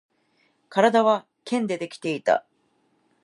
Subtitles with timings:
[0.69, 2.43] 体は剣でできていた